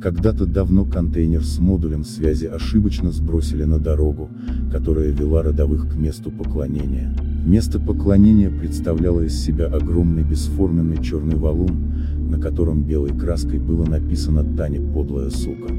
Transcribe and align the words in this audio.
Когда-то 0.00 0.46
давно 0.46 0.84
контейнер 0.84 1.42
с 1.42 1.58
модулем 1.58 2.04
связи 2.04 2.46
ошибочно 2.46 3.10
сбросили 3.10 3.64
на 3.64 3.80
дорогу, 3.80 4.30
которая 4.70 5.10
вела 5.10 5.42
родовых 5.42 5.90
к 5.90 5.96
месту 5.96 6.30
поклонения. 6.30 7.12
Место 7.44 7.80
поклонения 7.80 8.48
представляло 8.48 9.22
из 9.22 9.34
себя 9.34 9.66
огромный 9.66 10.22
бесформенный 10.22 11.02
черный 11.02 11.34
валун, 11.34 12.30
на 12.30 12.38
котором 12.38 12.84
белой 12.84 13.10
краской 13.10 13.58
было 13.58 13.84
написано 13.86 14.44
«Таня 14.56 14.80
подлая 14.80 15.30
сука». 15.30 15.72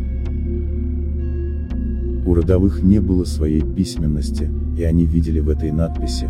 У 2.26 2.34
родовых 2.34 2.84
не 2.84 3.00
было 3.00 3.24
своей 3.24 3.62
письменности, 3.62 4.50
и 4.78 4.84
они 4.84 5.06
видели 5.06 5.40
в 5.40 5.48
этой 5.48 5.72
надписи, 5.72 6.30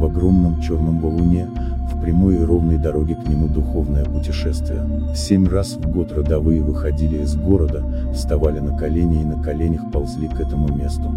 в 0.00 0.04
огромном 0.06 0.60
черном 0.62 0.98
валуне, 0.98 1.46
в 1.92 2.00
прямой 2.00 2.36
и 2.36 2.42
ровной 2.42 2.78
дороге 2.78 3.14
к 3.14 3.28
нему 3.28 3.48
духовное 3.48 4.04
путешествие. 4.06 4.82
Семь 5.14 5.46
раз 5.46 5.76
в 5.76 5.90
год 5.90 6.10
родовые 6.12 6.62
выходили 6.62 7.22
из 7.22 7.36
города, 7.36 7.84
вставали 8.14 8.60
на 8.60 8.76
колени 8.78 9.20
и 9.20 9.24
на 9.24 9.42
коленях 9.42 9.90
ползли 9.92 10.28
к 10.28 10.40
этому 10.40 10.74
месту. 10.74 11.10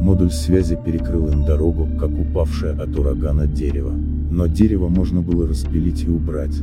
Модуль 0.00 0.32
связи 0.32 0.76
перекрыл 0.84 1.28
им 1.28 1.44
дорогу, 1.44 1.86
как 1.98 2.10
упавшее 2.10 2.72
от 2.72 2.98
урагана 2.98 3.46
дерево. 3.46 3.92
Но 4.30 4.46
дерево 4.46 4.88
можно 4.88 5.20
было 5.20 5.46
распилить 5.46 6.02
и 6.02 6.08
убрать, 6.08 6.56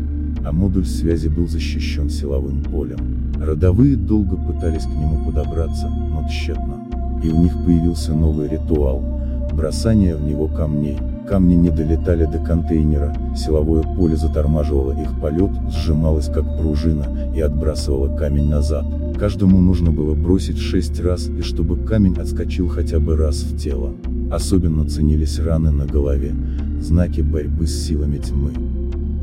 а 0.44 0.52
модуль 0.52 0.86
связи 0.86 1.30
был 1.30 1.48
защищен 1.48 2.10
силовым 2.10 2.64
полем. 2.64 2.98
Родовые 3.40 3.96
долго 3.96 4.36
пытались 4.36 4.84
к 4.84 4.90
нему 4.90 5.24
подобраться, 5.26 5.88
но 5.88 6.28
тщетно. 6.28 6.84
И 7.24 7.30
у 7.30 7.42
них 7.42 7.54
появился 7.64 8.14
новый 8.14 8.50
ритуал– 8.50 9.02
бросание 9.54 10.16
в 10.16 10.24
него 10.24 10.48
камней. 10.48 10.98
Камни 11.28 11.56
не 11.56 11.70
долетали 11.70 12.26
до 12.26 12.40
контейнера, 12.40 13.14
силовое 13.36 13.84
поле 13.84 14.16
затормаживало 14.16 14.94
их 15.00 15.20
полет, 15.20 15.52
сжималось 15.70 16.28
как 16.28 16.58
пружина, 16.58 17.06
и 17.36 17.42
отбрасывало 17.42 18.16
камень 18.16 18.50
назад. 18.50 18.86
Каждому 19.20 19.60
нужно 19.60 19.92
было 19.92 20.16
бросить 20.16 20.58
шесть 20.58 21.00
раз, 21.02 21.28
и 21.28 21.42
чтобы 21.42 21.78
камень 21.78 22.18
отскочил 22.18 22.70
хотя 22.70 23.00
бы 23.00 23.18
раз 23.18 23.44
в 23.44 23.58
тело. 23.58 23.94
Особенно 24.32 24.88
ценились 24.88 25.40
раны 25.40 25.72
на 25.72 25.86
голове, 25.86 26.34
знаки 26.80 27.22
борьбы 27.22 27.68
с 27.68 27.88
силами 27.88 28.20
тьмы. 28.20 28.52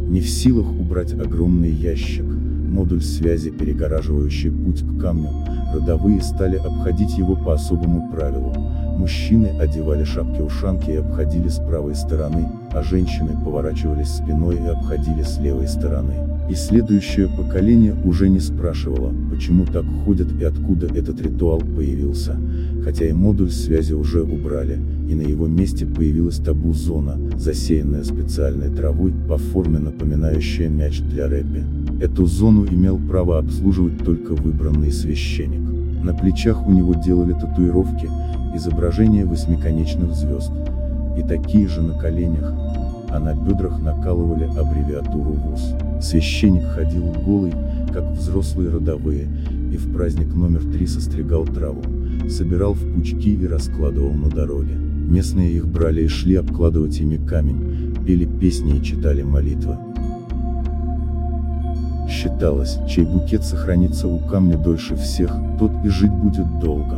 Не 0.09 0.21
в 0.21 0.29
силах 0.29 0.67
убрать 0.69 1.15
огромный 1.15 1.71
ящик, 1.71 2.25
модуль 2.25 3.03
связи, 3.03 3.51
перегораживающий 3.51 4.51
путь 4.51 4.83
к 4.83 5.01
камню, 5.01 5.31
родовые 5.73 6.21
стали 6.21 6.57
обходить 6.57 7.17
его 7.17 7.37
по 7.37 7.55
особому 7.55 8.11
правилу. 8.13 8.53
Мужчины 8.97 9.49
одевали 9.61 10.05
шапки-ушанки 10.05 10.91
и 10.91 10.97
обходили 10.97 11.49
с 11.49 11.57
правой 11.57 11.95
стороны, 11.95 12.49
а 12.73 12.83
женщины 12.83 13.31
поворачивались 13.45 14.09
спиной 14.09 14.57
и 14.57 14.69
обходили 14.69 15.23
с 15.23 15.39
левой 15.39 15.67
стороны. 15.67 16.15
И 16.49 16.55
следующее 16.55 17.29
поколение 17.29 17.97
уже 18.05 18.29
не 18.29 18.39
спрашивало, 18.39 19.13
почему 19.31 19.65
так 19.65 19.85
ходят 20.05 20.29
и 20.39 20.45
откуда 20.45 20.87
этот 20.87 21.21
ритуал 21.21 21.59
появился, 21.59 22.37
хотя 22.85 23.07
и 23.07 23.13
модуль 23.13 23.51
связи 23.51 23.95
уже 23.95 24.23
убрали, 24.23 24.79
и 25.09 25.15
на 25.15 25.23
его 25.23 25.47
месте 25.47 25.87
появилась 25.87 26.37
табу-зона, 26.37 27.19
засеянная 27.37 28.05
специальной 28.05 28.69
травой, 28.69 29.13
по 29.29 29.39
форме 29.39 29.79
напоминающая 29.79 30.69
мяч 30.69 31.01
для 31.01 31.29
регби. 31.29 31.65
Эту 32.01 32.27
зону 32.27 32.67
имел 32.67 32.99
право 32.99 33.39
обслуживать 33.39 33.99
только 34.05 34.35
выбранный 34.35 34.93
священник. 34.93 35.74
На 36.05 36.13
плечах 36.13 36.67
у 36.67 36.71
него 36.71 36.93
делали 36.93 37.33
татуировки, 37.33 38.11
изображения 38.55 39.25
восьмиконечных 39.25 40.15
звезд, 40.15 40.53
и 41.17 41.23
такие 41.23 41.67
же 41.67 41.81
на 41.81 41.99
коленях, 41.99 42.53
а 43.09 43.19
на 43.19 43.35
бедрах 43.35 43.81
накалывали 43.81 44.45
аббревиатуру 44.45 45.33
ВУЗ. 45.33 45.75
Священник 46.03 46.65
ходил 46.65 47.05
голый, 47.25 47.55
как 47.91 48.05
взрослые 48.11 48.69
родовые, 48.69 49.29
и 49.73 49.79
в 49.79 49.95
праздник 49.95 50.35
номер 50.35 50.61
три 50.65 50.87
состригал 50.87 51.47
траву, 51.47 51.81
собирал 52.29 52.75
в 52.75 52.95
пучки 52.95 53.33
и 53.33 53.47
раскладывал 53.47 54.13
на 54.13 54.29
дороге. 54.29 54.75
Местные 54.75 55.55
их 55.55 55.67
брали 55.67 56.03
и 56.03 56.09
шли 56.09 56.35
обкладывать 56.35 57.01
ими 57.01 57.17
камень, 57.17 57.95
пели 58.05 58.27
песни 58.27 58.77
и 58.77 58.83
читали 58.83 59.23
молитвы. 59.23 59.79
Считалось, 62.25 62.79
чей 62.89 63.05
букет 63.05 63.45
сохранится 63.45 64.09
у 64.09 64.19
камня 64.19 64.57
дольше 64.57 64.97
всех, 64.97 65.31
тот 65.59 65.71
и 65.85 65.91
жить 65.91 66.11
будет 66.11 66.59
долго. 66.59 66.97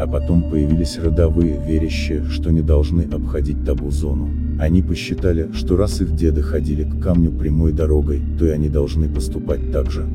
А 0.00 0.06
потом 0.10 0.48
появились 0.48 0.98
родовые, 0.98 1.60
верящие, 1.62 2.24
что 2.24 2.50
не 2.50 2.62
должны 2.62 3.02
обходить 3.02 3.66
табу-зону. 3.66 4.30
Они 4.58 4.82
посчитали, 4.82 5.50
что 5.52 5.76
раз 5.76 6.00
их 6.00 6.16
деды 6.16 6.40
ходили 6.40 6.84
к 6.84 7.02
камню 7.02 7.32
прямой 7.32 7.72
дорогой, 7.72 8.22
то 8.38 8.46
и 8.46 8.50
они 8.50 8.70
должны 8.70 9.10
поступать 9.10 9.72
так 9.72 9.90
же. 9.90 10.06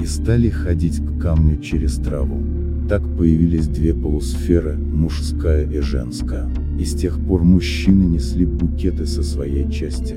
И 0.00 0.06
стали 0.06 0.48
ходить 0.48 1.00
к 1.00 1.20
камню 1.20 1.60
через 1.60 1.96
траву. 1.96 2.40
Так 2.88 3.02
появились 3.16 3.68
две 3.68 3.94
полусферы, 3.94 4.76
мужская 4.76 5.64
и 5.64 5.80
женская. 5.80 6.48
И 6.78 6.84
с 6.84 6.94
тех 6.94 7.18
пор 7.20 7.42
мужчины 7.42 8.04
несли 8.04 8.44
букеты 8.44 9.06
со 9.06 9.22
своей 9.22 9.70
части, 9.70 10.16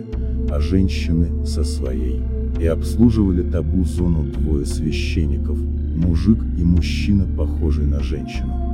а 0.50 0.60
женщины 0.60 1.46
со 1.46 1.64
своей. 1.64 2.22
И 2.60 2.66
обслуживали 2.66 3.50
табу-зону 3.50 4.24
двое 4.24 4.66
священников, 4.66 5.58
мужик 5.58 6.40
и 6.58 6.64
мужчина, 6.64 7.26
похожий 7.38 7.86
на 7.86 8.02
женщину. 8.02 8.66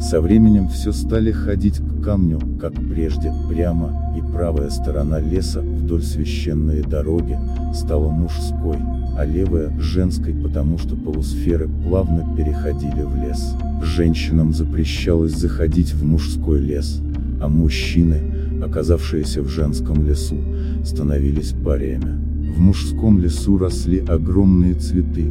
Со 0.00 0.20
временем 0.20 0.68
все 0.68 0.92
стали 0.92 1.32
ходить 1.32 1.78
к 1.78 2.04
камню, 2.04 2.38
как 2.60 2.74
прежде, 2.74 3.32
прямо, 3.48 4.14
и 4.16 4.20
правая 4.20 4.68
сторона 4.68 5.20
леса, 5.20 5.62
вдоль 5.62 6.02
священной 6.02 6.82
дороги, 6.82 7.38
стала 7.74 8.10
мужской, 8.10 8.76
а 9.16 9.24
левая– 9.24 9.72
женской, 9.80 10.34
потому 10.34 10.78
что 10.78 10.94
полусферы 10.94 11.68
плавно 11.84 12.36
переходили 12.36 13.02
в 13.02 13.16
лес. 13.16 13.54
Женщинам 13.82 14.52
запрещалось 14.52 15.32
заходить 15.32 15.92
в 15.92 16.04
мужской 16.04 16.60
лес, 16.60 17.00
а 17.40 17.48
мужчины, 17.48 18.20
оказавшиеся 18.62 19.42
в 19.42 19.48
женском 19.48 20.06
лесу, 20.06 20.36
становились 20.84 21.52
париями. 21.64 22.52
В 22.54 22.60
мужском 22.60 23.18
лесу 23.18 23.58
росли 23.58 24.00
огромные 24.00 24.74
цветы, 24.74 25.24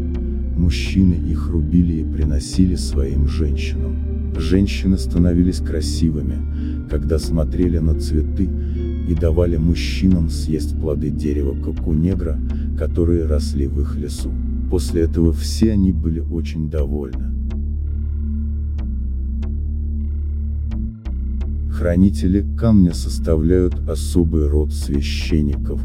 мужчины 0.57 1.13
их 1.13 1.50
рубили 1.50 2.02
и 2.02 2.03
приносили 2.03 2.75
своим 2.75 3.28
женщинам. 3.28 3.96
Женщины 4.38 4.97
становились 4.97 5.59
красивыми, 5.59 6.88
когда 6.90 7.19
смотрели 7.19 7.78
на 7.78 8.00
цветы, 8.00 8.50
и 9.07 9.13
давали 9.13 9.57
мужчинам 9.57 10.29
съесть 10.29 10.79
плоды 10.79 11.09
дерева 11.09 11.56
как 11.63 11.88
у 11.88 11.94
негра, 11.94 12.40
которые 12.77 13.25
росли 13.25 13.67
в 13.67 13.81
их 13.81 13.95
лесу. 13.95 14.31
После 14.69 15.03
этого 15.03 15.31
все 15.31 15.73
они 15.73 15.91
были 15.91 16.19
очень 16.19 16.69
довольны. 16.69 17.31
Хранители 21.71 22.45
камня 22.57 22.93
составляют 22.93 23.75
особый 23.89 24.47
род 24.47 24.71
священников. 24.71 25.81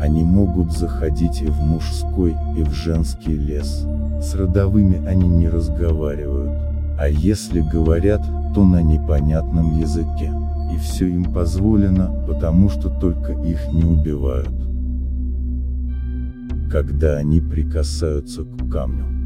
Они 0.00 0.24
могут 0.24 0.72
заходить 0.72 1.40
и 1.40 1.46
в 1.46 1.60
мужской, 1.60 2.34
и 2.58 2.62
в 2.62 2.72
женский 2.72 3.36
лес. 3.36 3.86
С 4.20 4.34
родовыми 4.34 5.06
они 5.06 5.28
не 5.28 5.48
разговаривают. 5.48 6.50
А 6.98 7.08
если 7.08 7.60
говорят, 7.60 8.22
то 8.54 8.64
на 8.64 8.82
непонятном 8.82 9.78
языке. 9.78 10.32
И 10.74 10.78
все 10.78 11.06
им 11.06 11.24
позволено, 11.32 12.10
потому 12.26 12.68
что 12.68 12.88
только 12.88 13.32
их 13.32 13.72
не 13.72 13.84
убивают. 13.84 14.73
Когда 16.74 17.18
они 17.18 17.40
прикасаются 17.40 18.42
к 18.42 18.68
камню. 18.68 19.23